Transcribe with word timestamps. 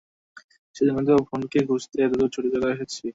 সেজন্যেই 0.75 1.05
তো 1.09 1.13
বোনকে 1.27 1.59
খুঁজতে 1.67 1.97
এত 2.01 2.13
দূরে 2.13 2.31
ছুটে 2.33 2.49
চলে 2.53 2.67
এসেছি। 2.75 3.05